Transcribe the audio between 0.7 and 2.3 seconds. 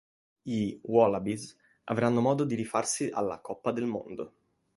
"wallabies" avranno